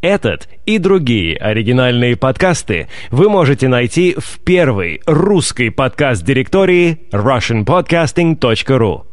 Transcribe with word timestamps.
Этот 0.00 0.48
и 0.64 0.78
другие 0.78 1.36
оригинальные 1.36 2.16
подкасты 2.16 2.88
вы 3.10 3.28
можете 3.28 3.68
найти 3.68 4.16
в 4.18 4.38
первой 4.38 5.02
русской 5.04 5.70
подкаст-директории 5.70 7.00
russianpodcasting.ru 7.12 9.06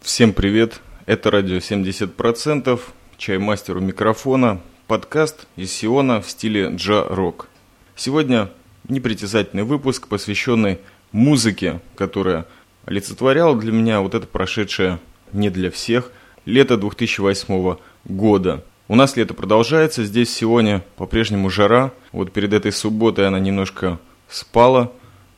Всем 0.00 0.32
привет, 0.32 0.80
это 1.04 1.30
радио 1.30 1.58
70%, 1.58 2.80
чаймастер 3.18 3.76
у 3.76 3.80
микрофона, 3.80 4.62
подкаст 4.86 5.46
из 5.56 5.74
Сиона 5.74 6.22
в 6.22 6.30
стиле 6.30 6.70
джа-рок. 6.74 7.50
Сегодня 7.94 8.48
непритязательный 8.88 9.64
выпуск, 9.64 10.08
посвященный 10.08 10.78
музыке, 11.12 11.80
которая 11.96 12.46
олицетворяла 12.86 13.54
для 13.56 13.72
меня 13.72 14.00
вот 14.00 14.14
это 14.14 14.26
прошедшее 14.26 15.00
не 15.34 15.50
для 15.50 15.70
всех 15.70 16.10
лето 16.46 16.78
2008 16.78 17.76
года– 18.06 18.64
у 18.90 18.96
нас 18.96 19.16
лето 19.16 19.34
продолжается, 19.34 20.04
здесь 20.04 20.34
сегодня 20.34 20.82
по-прежнему 20.96 21.48
жара. 21.48 21.92
Вот 22.10 22.32
перед 22.32 22.52
этой 22.52 22.72
субботой 22.72 23.28
она 23.28 23.38
немножко 23.38 24.00
спала. 24.28 24.90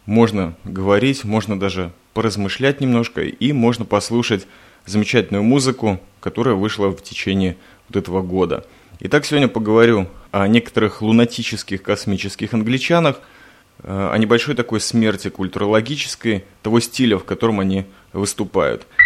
Можно 0.06 0.54
говорить, 0.64 1.22
можно 1.24 1.60
даже 1.60 1.92
поразмышлять 2.14 2.80
немножко 2.80 3.20
и 3.20 3.52
можно 3.52 3.84
послушать 3.84 4.46
замечательную 4.86 5.44
музыку, 5.44 6.00
которая 6.20 6.54
вышла 6.54 6.88
в 6.88 7.02
течение 7.02 7.58
вот 7.90 7.98
этого 7.98 8.22
года. 8.22 8.64
Итак, 9.00 9.26
сегодня 9.26 9.48
поговорю 9.48 10.08
о 10.30 10.48
некоторых 10.48 11.02
лунатических 11.02 11.82
космических 11.82 12.54
англичанах, 12.54 13.20
э, 13.82 14.10
о 14.14 14.16
небольшой 14.16 14.54
такой 14.54 14.80
смерти 14.80 15.28
культурологической, 15.28 16.46
того 16.62 16.80
стиля, 16.80 17.18
в 17.18 17.24
котором 17.24 17.60
они 17.60 17.84
выступают– 18.14 18.86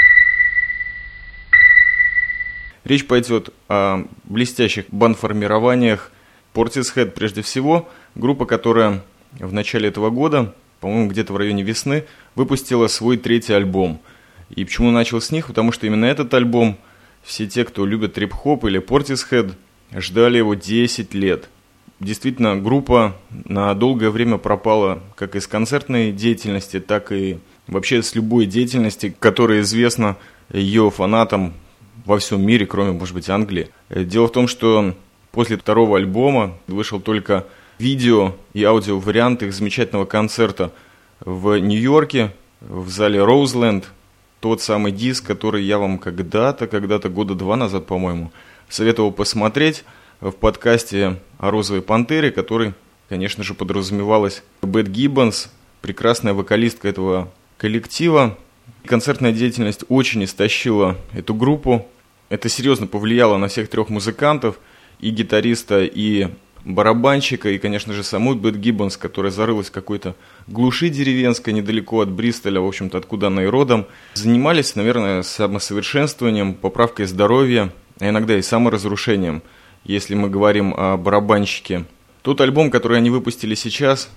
Речь 2.86 3.04
пойдет 3.04 3.52
о 3.68 4.06
блестящих 4.22 4.84
бандформированиях 4.90 6.12
Portishead 6.54 7.10
прежде 7.10 7.42
всего, 7.42 7.88
группа, 8.14 8.46
которая 8.46 9.02
в 9.40 9.52
начале 9.52 9.88
этого 9.88 10.10
года, 10.10 10.54
по-моему, 10.78 11.08
где-то 11.08 11.32
в 11.32 11.36
районе 11.36 11.64
весны, 11.64 12.04
выпустила 12.36 12.86
свой 12.86 13.16
третий 13.16 13.54
альбом. 13.54 14.00
И 14.50 14.64
почему 14.64 14.92
начал 14.92 15.20
с 15.20 15.32
них? 15.32 15.48
Потому 15.48 15.72
что 15.72 15.88
именно 15.88 16.04
этот 16.04 16.32
альбом 16.32 16.78
все 17.24 17.48
те, 17.48 17.64
кто 17.64 17.84
любит 17.84 18.14
трип-хоп 18.14 18.64
или 18.66 18.80
Portishead, 18.80 19.54
ждали 19.92 20.38
его 20.38 20.54
10 20.54 21.12
лет. 21.12 21.48
Действительно, 21.98 22.54
группа 22.54 23.16
на 23.30 23.74
долгое 23.74 24.10
время 24.10 24.38
пропала 24.38 25.02
как 25.16 25.34
из 25.34 25.48
концертной 25.48 26.12
деятельности, 26.12 26.78
так 26.78 27.10
и 27.10 27.40
вообще 27.66 28.04
с 28.04 28.14
любой 28.14 28.46
деятельности, 28.46 29.12
которая 29.18 29.62
известна 29.62 30.16
ее 30.52 30.92
фанатам 30.92 31.52
во 32.06 32.18
всем 32.18 32.40
мире, 32.46 32.66
кроме, 32.66 32.92
может 32.92 33.14
быть, 33.14 33.28
Англии. 33.28 33.68
Э, 33.90 34.04
дело 34.04 34.28
в 34.28 34.32
том, 34.32 34.48
что 34.48 34.94
после 35.32 35.58
второго 35.58 35.98
альбома 35.98 36.56
вышел 36.68 37.00
только 37.00 37.46
видео 37.78 38.34
и 38.54 38.64
аудио 38.64 38.98
вариант 38.98 39.42
их 39.42 39.52
замечательного 39.52 40.06
концерта 40.06 40.72
в 41.20 41.58
Нью-Йорке, 41.58 42.32
в 42.60 42.88
зале 42.88 43.22
Роузленд. 43.22 43.90
Тот 44.40 44.62
самый 44.62 44.92
диск, 44.92 45.26
который 45.26 45.64
я 45.64 45.78
вам 45.78 45.98
когда-то, 45.98 46.66
когда-то 46.66 47.08
года 47.08 47.34
два 47.34 47.56
назад, 47.56 47.86
по-моему, 47.86 48.30
советовал 48.68 49.10
посмотреть 49.10 49.84
в 50.20 50.30
подкасте 50.30 51.18
о 51.38 51.50
«Розовой 51.50 51.82
пантере», 51.82 52.30
который, 52.30 52.74
конечно 53.08 53.42
же, 53.42 53.54
подразумевалась 53.54 54.42
Бет 54.62 54.88
Гиббонс, 54.88 55.50
прекрасная 55.80 56.34
вокалистка 56.34 56.88
этого 56.88 57.32
коллектива. 57.58 58.38
Концертная 58.84 59.32
деятельность 59.32 59.84
очень 59.88 60.24
истощила 60.24 60.96
эту 61.12 61.34
группу. 61.34 61.86
Это 62.28 62.48
серьезно 62.48 62.86
повлияло 62.86 63.36
на 63.36 63.48
всех 63.48 63.68
трех 63.68 63.88
музыкантов, 63.88 64.58
и 64.98 65.10
гитариста, 65.10 65.84
и 65.84 66.28
барабанщика, 66.64 67.50
и, 67.50 67.58
конечно 67.58 67.92
же, 67.92 68.02
саму 68.02 68.34
Бет 68.34 68.56
Гиббонс, 68.56 68.96
которая 68.96 69.30
зарылась 69.30 69.68
в 69.68 69.72
какой-то 69.72 70.16
глуши 70.48 70.88
деревенской, 70.88 71.52
недалеко 71.52 72.00
от 72.00 72.10
Бристоля, 72.10 72.60
в 72.60 72.66
общем-то, 72.66 72.98
откуда 72.98 73.28
она 73.28 73.44
и 73.44 73.46
родом. 73.46 73.86
Занимались, 74.14 74.74
наверное, 74.74 75.22
самосовершенствованием, 75.22 76.54
поправкой 76.54 77.06
здоровья, 77.06 77.72
а 78.00 78.08
иногда 78.08 78.36
и 78.36 78.42
саморазрушением, 78.42 79.42
если 79.84 80.14
мы 80.14 80.28
говорим 80.28 80.74
о 80.76 80.96
барабанщике. 80.96 81.84
Тот 82.22 82.40
альбом, 82.40 82.70
который 82.70 82.98
они 82.98 83.10
выпустили 83.10 83.54
сейчас, 83.54 84.08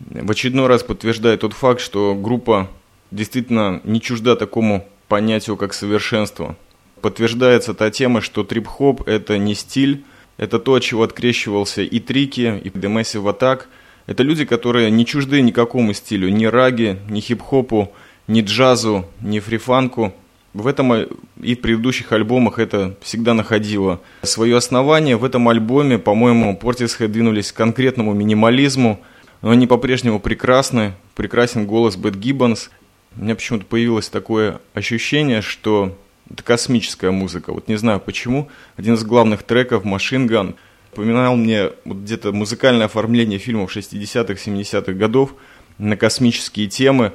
в 0.00 0.28
очередной 0.28 0.66
раз 0.66 0.82
подтверждает 0.82 1.40
тот 1.40 1.52
факт, 1.52 1.80
что 1.80 2.16
группа 2.16 2.68
действительно 3.12 3.80
не 3.84 4.00
чужда 4.00 4.34
такому 4.34 4.88
понятию, 5.06 5.56
как 5.56 5.72
совершенство 5.72 6.56
подтверждается 7.04 7.74
та 7.74 7.90
тема, 7.90 8.22
что 8.22 8.44
трип-хоп– 8.44 9.02
это 9.06 9.36
не 9.36 9.54
стиль, 9.54 10.04
это 10.38 10.58
то, 10.58 10.72
от 10.72 10.82
чего 10.82 11.02
открещивался 11.02 11.82
и 11.82 12.00
Трики, 12.00 12.62
и 12.64 12.70
The 12.70 12.90
Massive 12.90 13.30
Attack. 13.30 13.64
Это 14.06 14.22
люди, 14.22 14.46
которые 14.46 14.90
не 14.90 15.04
чужды 15.04 15.42
никакому 15.42 15.92
стилю, 15.92 16.30
ни 16.30 16.46
раги, 16.46 16.98
ни 17.10 17.20
хип-хопу, 17.20 17.92
ни 18.26 18.40
джазу, 18.40 19.04
ни 19.20 19.38
фрифанку. 19.38 20.14
В 20.54 20.66
этом 20.66 20.94
и 21.42 21.54
в 21.54 21.60
предыдущих 21.60 22.10
альбомах 22.10 22.58
это 22.58 22.96
всегда 23.02 23.34
находило 23.34 24.00
свое 24.22 24.56
основание. 24.56 25.18
В 25.18 25.26
этом 25.26 25.46
альбоме, 25.50 25.98
по-моему, 25.98 26.58
Portishead 26.58 27.08
двинулись 27.08 27.52
к 27.52 27.56
конкретному 27.56 28.14
минимализму, 28.14 28.98
но 29.42 29.50
они 29.50 29.66
по-прежнему 29.66 30.20
прекрасны. 30.20 30.94
Прекрасен 31.14 31.66
голос 31.66 31.96
Бет 31.96 32.16
Гиббонс. 32.16 32.70
У 33.18 33.24
меня 33.24 33.34
почему-то 33.34 33.66
появилось 33.66 34.08
такое 34.08 34.62
ощущение, 34.72 35.42
что 35.42 35.94
это 36.30 36.42
космическая 36.42 37.10
музыка. 37.10 37.52
Вот 37.52 37.68
не 37.68 37.76
знаю 37.76 38.00
почему. 38.00 38.48
Один 38.76 38.94
из 38.94 39.04
главных 39.04 39.42
треков 39.42 39.84
Machine 39.84 40.26
Gun 40.26 40.54
напоминал 40.90 41.36
мне 41.36 41.70
вот 41.84 41.98
где-то 41.98 42.32
музыкальное 42.32 42.86
оформление 42.86 43.38
фильмов 43.38 43.76
60-х, 43.76 44.34
70-х 44.34 44.92
годов 44.92 45.34
на 45.78 45.96
космические 45.96 46.68
темы, 46.68 47.12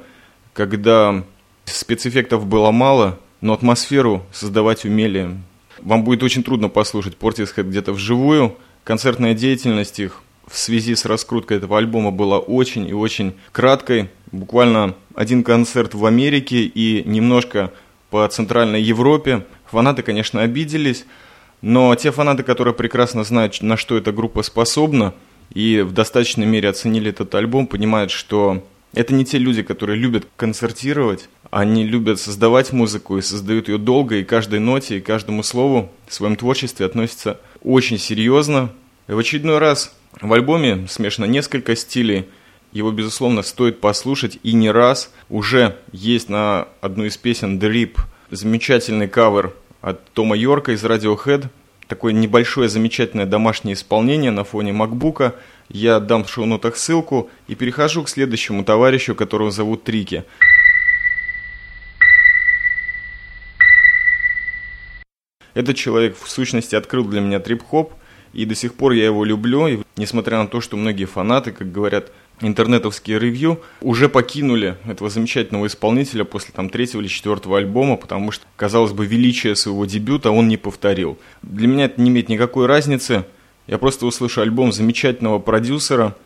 когда 0.52 1.24
спецэффектов 1.64 2.46
было 2.46 2.70
мало, 2.70 3.18
но 3.40 3.54
атмосферу 3.54 4.22
создавать 4.32 4.84
умели. 4.84 5.30
Вам 5.80 6.04
будет 6.04 6.22
очень 6.22 6.42
трудно 6.42 6.68
послушать 6.68 7.16
Portishead 7.18 7.62
где-то 7.62 7.92
вживую. 7.92 8.56
Концертная 8.84 9.34
деятельность 9.34 9.98
их 9.98 10.22
в 10.46 10.58
связи 10.58 10.94
с 10.94 11.04
раскруткой 11.04 11.58
этого 11.58 11.78
альбома 11.78 12.10
была 12.10 12.38
очень 12.38 12.86
и 12.86 12.92
очень 12.92 13.34
краткой. 13.52 14.10
Буквально 14.32 14.94
один 15.14 15.42
концерт 15.42 15.94
в 15.94 16.04
Америке 16.04 16.62
и 16.62 17.02
немножко 17.08 17.72
по 18.10 18.26
Центральной 18.28 18.82
Европе. 18.82 19.44
Фанаты, 19.70 20.02
конечно, 20.02 20.42
обиделись, 20.42 21.04
но 21.62 21.94
те 21.94 22.10
фанаты, 22.10 22.42
которые 22.42 22.74
прекрасно 22.74 23.24
знают, 23.24 23.62
на 23.62 23.76
что 23.76 23.96
эта 23.96 24.12
группа 24.12 24.42
способна, 24.42 25.14
и 25.52 25.80
в 25.80 25.92
достаточной 25.92 26.46
мере 26.46 26.68
оценили 26.68 27.10
этот 27.10 27.34
альбом, 27.34 27.66
понимают, 27.66 28.10
что 28.10 28.64
это 28.92 29.14
не 29.14 29.24
те 29.24 29.38
люди, 29.38 29.62
которые 29.62 29.98
любят 29.98 30.26
концертировать, 30.36 31.28
они 31.50 31.84
любят 31.84 32.20
создавать 32.20 32.72
музыку 32.72 33.18
и 33.18 33.22
создают 33.22 33.68
ее 33.68 33.78
долго, 33.78 34.16
и 34.16 34.24
каждой 34.24 34.60
ноте, 34.60 34.98
и 34.98 35.00
каждому 35.00 35.42
слову 35.42 35.90
в 36.06 36.14
своем 36.14 36.36
творчестве 36.36 36.86
относятся 36.86 37.40
очень 37.62 37.98
серьезно. 37.98 38.70
В 39.06 39.18
очередной 39.18 39.58
раз 39.58 39.92
в 40.20 40.32
альбоме 40.32 40.86
смешано 40.88 41.24
несколько 41.26 41.76
стилей– 41.76 42.26
его, 42.72 42.92
безусловно, 42.92 43.42
стоит 43.42 43.80
послушать 43.80 44.38
и 44.42 44.52
не 44.52 44.70
раз. 44.70 45.12
Уже 45.28 45.76
есть 45.92 46.28
на 46.28 46.68
одну 46.80 47.04
из 47.04 47.16
песен 47.16 47.58
Rip 47.58 47.98
замечательный 48.30 49.08
кавер 49.08 49.54
от 49.80 50.04
Тома 50.12 50.36
Йорка 50.36 50.72
из 50.72 50.84
Radiohead. 50.84 51.48
Такое 51.88 52.12
небольшое 52.12 52.68
замечательное 52.68 53.26
домашнее 53.26 53.74
исполнение 53.74 54.30
на 54.30 54.44
фоне 54.44 54.72
макбука. 54.72 55.34
Я 55.68 55.98
дам 55.98 56.24
в 56.24 56.30
шоу-нотах 56.30 56.76
ссылку 56.76 57.30
и 57.48 57.54
перехожу 57.54 58.04
к 58.04 58.08
следующему 58.08 58.64
товарищу, 58.64 59.14
которого 59.14 59.50
зовут 59.50 59.82
Трики. 59.84 60.24
Этот 65.54 65.76
человек 65.76 66.16
в 66.16 66.30
сущности 66.30 66.76
открыл 66.76 67.04
для 67.04 67.20
меня 67.20 67.40
трип-хоп, 67.40 67.92
и 68.32 68.44
до 68.44 68.54
сих 68.54 68.74
пор 68.74 68.92
я 68.92 69.04
его 69.04 69.24
люблю, 69.24 69.84
несмотря 70.00 70.38
на 70.38 70.48
то, 70.48 70.60
что 70.60 70.76
многие 70.76 71.04
фанаты, 71.04 71.52
как 71.52 71.70
говорят, 71.70 72.10
интернетовские 72.40 73.18
ревью 73.18 73.60
уже 73.80 74.08
покинули 74.08 74.76
этого 74.86 75.10
замечательного 75.10 75.66
исполнителя 75.66 76.24
после 76.24 76.52
там 76.52 76.70
третьего 76.70 77.02
или 77.02 77.08
четвертого 77.08 77.58
альбома, 77.58 77.96
потому 77.96 78.32
что, 78.32 78.46
казалось 78.56 78.92
бы, 78.92 79.06
величие 79.06 79.54
своего 79.54 79.84
дебюта 79.84 80.30
он 80.30 80.48
не 80.48 80.56
повторил. 80.56 81.18
Для 81.42 81.68
меня 81.68 81.84
это 81.84 82.00
не 82.00 82.10
имеет 82.10 82.28
никакой 82.28 82.66
разницы. 82.66 83.24
Я 83.66 83.78
просто 83.78 84.06
услышу 84.06 84.40
альбом 84.40 84.72
замечательного 84.72 85.38
продюсера, 85.38 86.16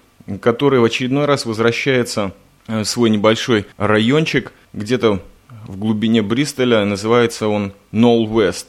который 0.41 0.79
в 0.79 0.85
очередной 0.85 1.27
раз 1.27 1.45
возвращается 1.45 2.33
в 2.67 2.85
свой 2.85 3.11
небольшой 3.11 3.67
райончик, 3.77 4.53
где-то 4.73 5.21
в 5.67 5.77
глубине 5.77 6.23
Бристоля, 6.23 6.85
называется 6.85 7.49
он 7.49 7.73
Нол 7.91 8.29
West. 8.29 8.67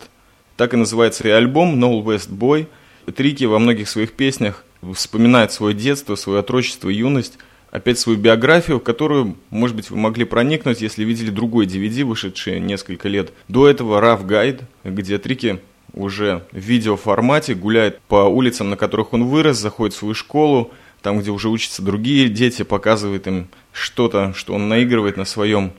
Так 0.58 0.74
и 0.74 0.78
называется 0.78 1.28
и 1.28 1.32
альбом 1.32 1.80
Нол 1.80 2.04
West 2.04 2.30
Boy. 2.30 2.68
Трики 3.16 3.44
во 3.44 3.60
многих 3.60 3.88
своих 3.88 4.14
песнях 4.14 4.65
вспоминает 4.94 5.52
свое 5.52 5.74
детство, 5.74 6.16
свое 6.16 6.40
отрочество, 6.40 6.90
юность, 6.90 7.38
опять 7.72 8.00
свою 8.00 8.18
биографию, 8.18 8.80
в 8.80 8.84
которую, 8.84 9.36
может 9.50 9.76
быть, 9.76 9.90
вы 9.90 9.98
могли 9.98 10.26
проникнуть, 10.26 10.82
если 10.82 11.04
видели 11.04 11.30
другой 11.30 11.66
DVD, 11.66 12.04
вышедший 12.04 12.60
несколько 12.60 13.10
лет 13.10 13.34
до 13.48 13.68
этого, 13.68 14.00
Rough 14.02 14.26
Guide, 14.26 14.64
где 14.84 15.18
Трики 15.18 15.60
уже 15.94 16.46
в 16.52 16.58
видеоформате, 16.58 17.54
гуляет 17.54 18.00
по 18.02 18.26
улицам, 18.26 18.70
на 18.70 18.78
которых 18.78 19.14
он 19.14 19.26
вырос, 19.26 19.58
заходит 19.58 19.94
в 19.94 19.98
свою 19.98 20.14
школу, 20.14 20.72
там, 21.02 21.20
где 21.20 21.32
уже 21.32 21.50
учатся 21.50 21.82
другие 21.82 22.30
дети, 22.30 22.64
показывает 22.64 23.28
им 23.28 23.48
что-то, 23.72 24.34
что 24.34 24.54
он 24.54 24.70
наигрывает 24.70 25.18
на 25.18 25.26
своем 25.26 25.72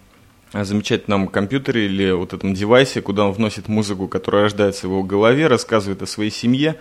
замечательном 0.52 1.28
компьютере 1.28 1.86
или 1.86 2.12
вот 2.12 2.32
этом 2.32 2.54
девайсе, 2.54 3.02
куда 3.02 3.26
он 3.26 3.32
вносит 3.32 3.68
музыку, 3.68 4.06
которая 4.08 4.44
рождается 4.44 4.86
в 4.86 4.90
его 4.90 5.02
голове, 5.02 5.48
рассказывает 5.48 6.02
о 6.02 6.06
своей 6.06 6.30
семье. 6.30 6.76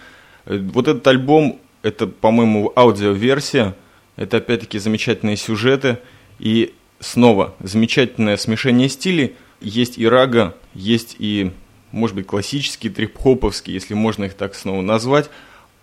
Вот 0.45 0.87
этот 0.87 1.05
альбом, 1.07 1.59
это, 1.85 2.07
по-моему, 2.07 2.73
аудиоверсия, 2.75 3.75
это 4.15 4.37
опять-таки 4.37 4.79
замечательные 4.79 5.37
сюжеты 5.37 5.99
и 6.39 6.73
снова 6.99 7.53
замечательное 7.59 8.37
смешение 8.37 8.89
стилей. 8.89 9.35
Есть 9.61 9.99
и 9.99 10.07
рага, 10.07 10.55
есть 10.73 11.15
и, 11.19 11.51
может 11.91 12.15
быть, 12.15 12.25
классический 12.25 12.89
трип-хоповский, 12.89 13.71
если 13.71 13.93
можно 13.93 14.23
их 14.23 14.33
так 14.33 14.55
снова 14.55 14.81
назвать. 14.81 15.29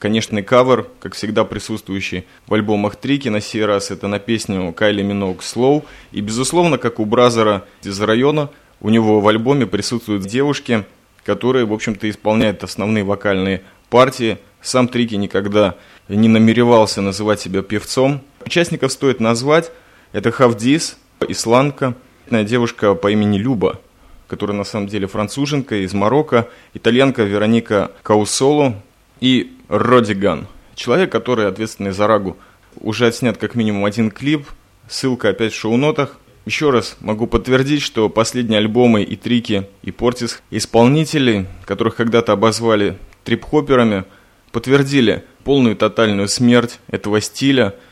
Конечно, 0.00 0.40
и 0.40 0.42
кавер, 0.42 0.88
как 0.98 1.14
всегда 1.14 1.44
присутствующий 1.44 2.24
в 2.48 2.54
альбомах 2.54 2.96
Трики, 2.96 3.28
на 3.28 3.40
сей 3.40 3.64
раз 3.64 3.92
это 3.92 4.08
на 4.08 4.18
песню 4.18 4.72
Кайли 4.72 5.02
Миноук 5.02 5.42
«Slow». 5.42 5.84
И, 6.10 6.20
безусловно, 6.20 6.78
как 6.78 6.98
у 6.98 7.04
Бразера 7.04 7.64
из 7.84 8.00
района, 8.00 8.50
у 8.80 8.90
него 8.90 9.20
в 9.20 9.28
альбоме 9.28 9.68
присутствуют 9.68 10.24
девушки, 10.24 10.84
которые, 11.24 11.64
в 11.64 11.72
общем-то, 11.72 12.10
исполняют 12.10 12.64
основные 12.64 13.04
вокальные 13.04 13.62
партии. 13.88 14.38
Сам 14.62 14.88
Трики 14.88 15.16
никогда 15.16 15.74
не 16.08 16.28
намеревался 16.28 17.00
называть 17.00 17.40
себя 17.40 17.62
певцом. 17.62 18.22
Участников 18.46 18.92
стоит 18.92 19.20
назвать. 19.20 19.72
Это 20.12 20.30
Хавдис, 20.30 20.96
исландка, 21.28 21.94
девушка 22.30 22.94
по 22.94 23.10
имени 23.10 23.38
Люба, 23.38 23.80
которая 24.28 24.56
на 24.56 24.64
самом 24.64 24.86
деле 24.86 25.06
француженка 25.06 25.84
из 25.84 25.92
Марокко, 25.94 26.48
итальянка 26.74 27.24
Вероника 27.24 27.90
Каусоло 28.02 28.80
и 29.20 29.52
Родиган. 29.68 30.46
Человек, 30.74 31.10
который 31.10 31.48
ответственный 31.48 31.92
за 31.92 32.06
Рагу. 32.06 32.36
Уже 32.76 33.06
отснят 33.06 33.36
как 33.36 33.54
минимум 33.54 33.84
один 33.84 34.10
клип, 34.10 34.46
ссылка 34.88 35.30
опять 35.30 35.52
в 35.52 35.56
шоу-нотах. 35.58 36.18
Еще 36.44 36.70
раз 36.70 36.96
могу 37.00 37.26
подтвердить, 37.26 37.82
что 37.82 38.08
последние 38.08 38.58
альбомы 38.58 39.02
и 39.02 39.16
трики, 39.16 39.68
и 39.82 39.92
Портис 39.92 40.42
исполнителей, 40.50 41.46
которых 41.64 41.96
когда-то 41.96 42.32
обозвали 42.32 42.98
трип-хопперами, 43.24 44.04
подтвердили 44.52 45.24
полную 45.44 45.76
тотальную 45.76 46.28
смерть 46.28 46.78
этого 46.88 47.20
стиля– 47.20 47.74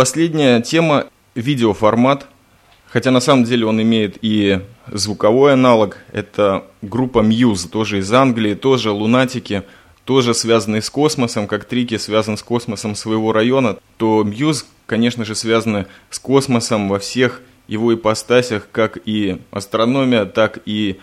Последняя 0.00 0.62
тема– 0.62 1.08
видеоформат. 1.34 2.26
Хотя 2.88 3.10
на 3.10 3.20
самом 3.20 3.44
деле 3.44 3.66
он 3.66 3.82
имеет 3.82 4.16
и 4.22 4.60
звуковой 4.86 5.52
аналог. 5.52 5.98
Это 6.10 6.64
группа 6.80 7.18
Muse, 7.18 7.68
тоже 7.68 7.98
из 7.98 8.10
Англии, 8.10 8.54
тоже 8.54 8.92
лунатики, 8.92 9.62
тоже 10.06 10.32
связанные 10.32 10.80
с 10.80 10.88
космосом, 10.88 11.46
как 11.46 11.66
Трики 11.66 11.98
связан 11.98 12.38
с 12.38 12.42
космосом 12.42 12.94
своего 12.94 13.32
района, 13.32 13.76
то 13.98 14.22
Muse, 14.22 14.64
конечно 14.86 15.26
же, 15.26 15.34
связаны 15.34 15.84
с 16.08 16.18
космосом 16.18 16.88
во 16.88 16.98
всех 16.98 17.42
его 17.68 17.92
ипостасях, 17.92 18.68
как 18.72 18.96
и 19.04 19.42
астрономия, 19.50 20.24
так 20.24 20.60
и 20.64 20.98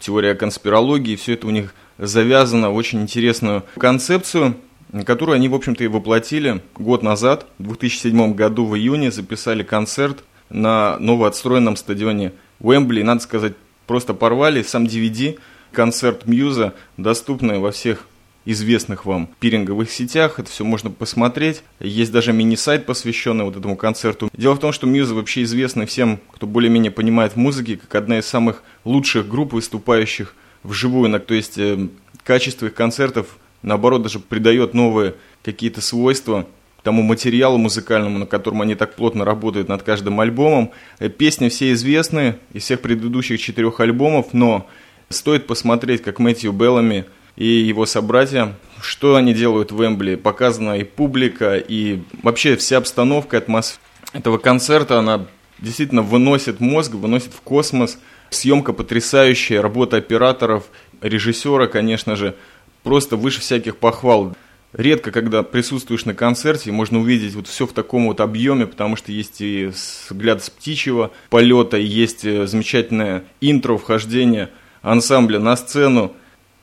теория 0.00 0.34
конспирологии. 0.34 1.16
Все 1.16 1.34
это 1.34 1.46
у 1.46 1.50
них 1.50 1.74
завязано 1.98 2.70
в 2.70 2.74
очень 2.74 3.02
интересную 3.02 3.64
концепцию– 3.76 4.56
которую 5.04 5.36
они, 5.36 5.48
в 5.48 5.54
общем-то, 5.54 5.84
и 5.84 5.88
воплотили 5.88 6.62
год 6.74 7.02
назад, 7.02 7.46
в 7.58 7.64
2007 7.64 8.34
году 8.34 8.66
в 8.66 8.76
июне, 8.76 9.10
записали 9.10 9.62
концерт 9.62 10.24
на 10.48 10.98
новоотстроенном 10.98 11.76
стадионе 11.76 12.32
Уэмбли. 12.60 13.02
Надо 13.02 13.20
сказать, 13.20 13.54
просто 13.86 14.14
порвали 14.14 14.62
сам 14.62 14.84
DVD, 14.84 15.38
концерт 15.72 16.26
Мьюза, 16.26 16.74
доступный 16.96 17.58
во 17.58 17.70
всех 17.70 18.06
известных 18.44 19.06
вам 19.06 19.28
пиринговых 19.40 19.90
сетях. 19.90 20.38
Это 20.38 20.50
все 20.50 20.64
можно 20.64 20.90
посмотреть. 20.90 21.62
Есть 21.78 22.12
даже 22.12 22.32
мини-сайт, 22.32 22.86
посвященный 22.86 23.44
вот 23.44 23.56
этому 23.56 23.76
концерту. 23.76 24.30
Дело 24.36 24.54
в 24.54 24.60
том, 24.60 24.72
что 24.72 24.86
Мьюза 24.86 25.14
вообще 25.14 25.42
известны 25.42 25.86
всем, 25.86 26.20
кто 26.32 26.46
более-менее 26.46 26.90
понимает 26.90 27.32
в 27.32 27.36
музыке, 27.36 27.76
как 27.76 27.94
одна 27.94 28.18
из 28.18 28.26
самых 28.26 28.62
лучших 28.84 29.28
групп, 29.28 29.52
выступающих 29.52 30.34
вживую. 30.62 31.20
То 31.20 31.34
есть 31.34 31.58
э, 31.58 31.88
качество 32.24 32.66
их 32.66 32.74
концертов 32.74 33.38
наоборот, 33.62 34.02
даже 34.02 34.18
придает 34.18 34.74
новые 34.74 35.14
какие-то 35.42 35.80
свойства 35.80 36.46
тому 36.82 37.02
материалу 37.02 37.58
музыкальному, 37.58 38.18
на 38.18 38.26
котором 38.26 38.62
они 38.62 38.74
так 38.74 38.94
плотно 38.94 39.24
работают 39.24 39.68
над 39.68 39.82
каждым 39.82 40.18
альбомом. 40.20 40.70
Э, 40.98 41.08
песни 41.10 41.48
все 41.48 41.72
известны 41.72 42.36
из 42.52 42.64
всех 42.64 42.80
предыдущих 42.80 43.40
четырех 43.40 43.80
альбомов, 43.80 44.32
но 44.32 44.66
стоит 45.10 45.46
посмотреть, 45.46 46.02
как 46.02 46.18
Мэтью 46.18 46.52
Беллами 46.52 47.04
и 47.36 47.46
его 47.46 47.86
собратья, 47.86 48.54
что 48.80 49.16
они 49.16 49.34
делают 49.34 49.72
в 49.72 49.84
Эмбли. 49.84 50.14
Показана 50.16 50.78
и 50.78 50.84
публика, 50.84 51.56
и 51.56 52.02
вообще 52.22 52.56
вся 52.56 52.78
обстановка, 52.78 53.38
атмосфера 53.38 53.80
этого 54.12 54.38
концерта, 54.38 54.98
она 54.98 55.26
действительно 55.58 56.02
выносит 56.02 56.60
мозг, 56.60 56.92
выносит 56.92 57.32
в 57.32 57.40
космос. 57.40 57.98
Съемка 58.30 58.72
потрясающая, 58.72 59.60
работа 59.60 59.96
операторов, 59.96 60.64
режиссера, 61.00 61.66
конечно 61.66 62.16
же, 62.16 62.36
просто 62.82 63.16
выше 63.16 63.40
всяких 63.40 63.76
похвал. 63.76 64.36
Редко, 64.72 65.10
когда 65.10 65.42
присутствуешь 65.42 66.04
на 66.04 66.14
концерте, 66.14 66.70
можно 66.70 67.00
увидеть 67.00 67.34
вот 67.34 67.48
все 67.48 67.66
в 67.66 67.72
таком 67.72 68.06
вот 68.06 68.20
объеме, 68.20 68.66
потому 68.66 68.94
что 68.94 69.10
есть 69.10 69.40
и 69.40 69.66
взгляд 70.08 70.44
с 70.44 70.50
птичьего 70.50 71.10
полета, 71.28 71.76
и 71.76 71.84
есть 71.84 72.24
э, 72.24 72.46
замечательное 72.46 73.24
интро, 73.40 73.76
вхождение 73.76 74.50
ансамбля 74.82 75.40
на 75.40 75.56
сцену. 75.56 76.14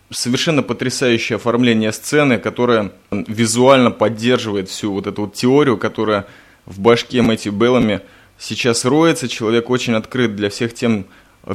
Совершенно 0.09 0.63
потрясающее 0.63 1.35
оформление 1.35 1.91
сцены, 1.91 2.37
которое 2.37 2.91
визуально 3.11 3.91
поддерживает 3.91 4.69
всю 4.69 4.93
вот 4.93 5.05
эту 5.05 5.23
вот 5.23 5.33
теорию, 5.33 5.77
которая 5.77 6.25
в 6.65 6.79
башке 6.79 7.21
Мэтью 7.21 7.51
Беллами 7.51 8.01
сейчас 8.37 8.85
роется. 8.85 9.27
Человек 9.27 9.69
очень 9.69 9.95
открыт 9.95 10.35
для 10.35 10.49
всех 10.49 10.73
тем 10.73 11.07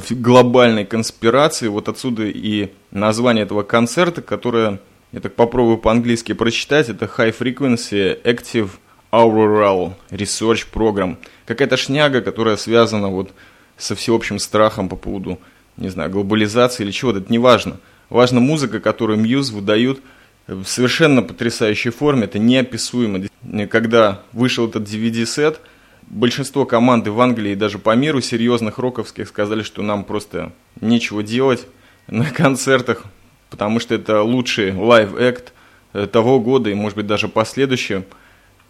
глобальной 0.09 0.85
конспирации. 0.85 1.67
Вот 1.67 1.89
отсюда 1.89 2.23
и 2.25 2.69
название 2.91 3.43
этого 3.43 3.63
концерта, 3.63 4.21
которое, 4.21 4.79
я 5.11 5.19
так 5.19 5.33
попробую 5.33 5.77
по-английски 5.77 6.33
прочитать, 6.33 6.89
это 6.89 7.05
High 7.05 7.35
Frequency 7.37 8.21
Active 8.23 8.69
Auroral 9.11 9.93
Research 10.11 10.67
Program. 10.71 11.17
Какая-то 11.45 11.77
шняга, 11.77 12.21
которая 12.21 12.57
связана 12.57 13.09
вот 13.09 13.31
со 13.77 13.95
всеобщим 13.95 14.39
страхом 14.39 14.89
по 14.89 14.95
поводу, 14.95 15.39
не 15.77 15.89
знаю, 15.89 16.09
глобализации 16.09 16.83
или 16.83 16.91
чего-то, 16.91 17.19
это 17.19 17.31
не 17.31 17.39
важно. 17.39 17.77
Важна 18.13 18.39
музыка, 18.39 18.79
которую 18.79 19.19
Muse 19.19 19.51
выдают 19.51 19.99
в 20.47 20.65
совершенно 20.65 21.21
потрясающей 21.21 21.91
форме, 21.91 22.25
это 22.25 22.39
неописуемо. 22.39 23.27
Когда 23.67 24.21
вышел 24.31 24.67
этот 24.67 24.83
DVD-сет– 24.83 25.59
большинство 26.07 26.65
команды 26.65 27.11
в 27.11 27.19
Англии 27.19 27.51
и 27.51 27.55
даже 27.55 27.79
по 27.79 27.95
миру 27.95 28.21
серьезных 28.21 28.77
роковских 28.77 29.27
сказали, 29.27 29.63
что 29.63 29.81
нам 29.81 30.03
просто 30.03 30.51
нечего 30.79 31.23
делать 31.23 31.65
на 32.07 32.25
концертах, 32.25 33.03
потому 33.49 33.79
что 33.79 33.95
это 33.95 34.21
лучший 34.21 34.73
live 34.73 35.19
act 35.19 35.53
э, 35.93 36.07
того 36.07 36.39
года 36.39 36.69
и, 36.69 36.73
может 36.73 36.97
быть, 36.97 37.07
даже 37.07 37.27
последующее. 37.27 38.05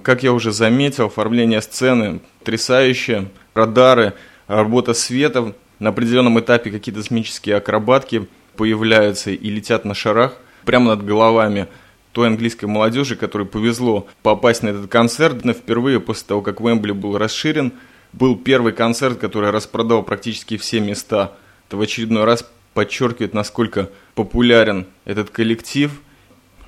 Как 0.01 0.23
я 0.23 0.33
уже 0.33 0.51
заметил, 0.51 1.05
оформление 1.05 1.61
сцены 1.61 2.21
потрясающее, 2.39 3.29
радары, 3.53 4.13
работа 4.47 4.93
света, 4.93 5.53
на 5.79 5.89
определенном 5.89 6.39
этапе 6.39 6.71
какие-то 6.71 7.01
космические 7.01 7.57
акробатки 7.57 8.27
появляются 8.55 9.31
и 9.31 9.49
летят 9.49 9.85
на 9.85 9.93
шарах 9.93 10.33
прямо 10.65 10.95
над 10.95 11.05
головами– 11.05 11.67
той 12.13 12.27
английской 12.27 12.65
молодежи, 12.65 13.15
которой 13.15 13.45
повезло 13.45 14.07
попасть 14.21 14.63
на 14.63 14.69
этот 14.69 14.89
концерт. 14.89 15.43
Но 15.43 15.51
впервые 15.51 15.99
после 15.99 16.27
того, 16.27 16.41
как 16.41 16.61
Вембли 16.61 16.93
был 16.93 17.17
расширен, 17.17 17.73
был 18.13 18.37
первый 18.37 18.71
концерт, 18.71 19.17
который 19.17 19.49
распродал 19.49 20.03
практически 20.03 20.57
все 20.57 20.79
места. 20.79 21.33
Это 21.67 21.77
в 21.77 21.81
очередной 21.81 22.23
раз 22.23 22.47
подчеркивает, 22.75 23.33
насколько 23.33 23.89
популярен 24.13 24.85
этот 25.05 25.31
коллектив. 25.31 25.91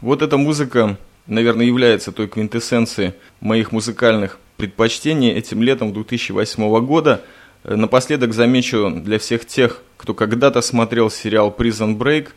Вот 0.02 0.24
эта 0.24 0.38
музыка, 0.38 0.98
наверное, 1.28 1.68
является 1.68 2.12
той 2.12 2.28
квинтэссенцией 2.28 3.14
моих 3.40 3.72
музыкальных 3.72 4.40
предпочтений 4.58 5.32
этим 5.32 5.62
летом 5.62 5.94
2008 5.94 6.86
года. 6.86 7.24
Напоследок 7.68 8.34
замечу 8.34 8.90
для 8.90 9.20
всех 9.20 9.46
тех, 9.46 9.82
кто 9.98 10.14
когда-то 10.14 10.62
смотрел 10.62 11.10
сериал 11.10 11.54
Prison 11.58 11.98
Break, 11.98 12.30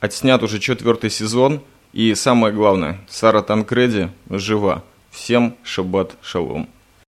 отснят 0.00 0.42
уже 0.42 0.58
четвертый 0.58 1.10
сезон– 1.10 1.60
и 1.92 2.14
самое 2.14 2.54
главное, 2.54 3.00
Сара 3.08 3.42
Танкреди 3.42 4.10
жива. 4.28 4.84
Всем 5.10 5.56
шаббат 5.64 6.16
шалом. 6.22 6.68